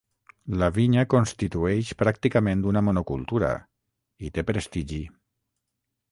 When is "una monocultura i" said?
2.71-4.31